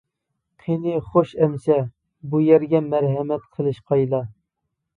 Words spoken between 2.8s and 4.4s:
مەرھەمەت قىلىشقايلا!